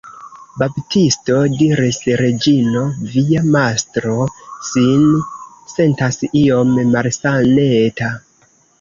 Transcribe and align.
Baptisto, 0.59 1.35
diris 1.59 1.99
Reĝino, 2.21 2.81
via 3.13 3.45
mastro 3.57 4.17
sin 4.73 5.07
sentas 5.77 6.23
iom 6.45 6.77
malsaneta. 6.93 8.15